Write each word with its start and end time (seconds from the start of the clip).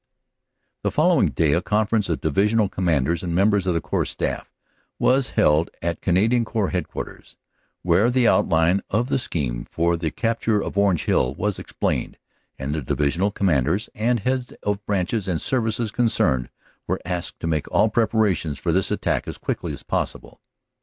"The 0.81 0.89
following 0.89 1.29
day 1.29 1.53
a 1.53 1.61
conference 1.61 2.09
of 2.09 2.21
Divisional 2.21 2.67
Com 2.69 2.85
manders 2.85 3.21
and 3.21 3.35
members 3.35 3.67
of 3.67 3.75
the 3.75 3.81
Corps 3.81 4.07
Staff 4.09 4.51
was 4.97 5.29
held 5.37 5.69
at 5.79 6.01
Canadian 6.01 6.43
Corps 6.43 6.69
Headquarters, 6.71 7.37
where 7.83 8.09
the 8.09 8.27
outline 8.27 8.81
of 8.89 9.09
the 9.09 9.19
scheme 9.19 9.63
for 9.63 9.95
the 9.95 10.09
capture 10.09 10.59
of 10.59 10.75
Orange 10.75 11.05
Hill 11.05 11.35
was 11.35 11.59
explained, 11.59 12.17
and 12.57 12.73
the 12.73 12.81
Divisional 12.81 13.29
Commanders 13.29 13.91
and 13.93 14.21
heads 14.21 14.51
of 14.63 14.83
branches 14.87 15.27
and 15.27 15.39
services 15.39 15.91
concerned 15.91 16.49
were 16.87 16.99
asked 17.05 17.39
to 17.41 17.45
make 17.45 17.67
all 17.71 17.87
preparations 17.87 18.57
for 18.57 18.71
this 18.71 18.89
attack 18.89 19.27
as 19.27 19.37
quickly 19.37 19.71
as 19.71 19.83
possible. 19.83 20.41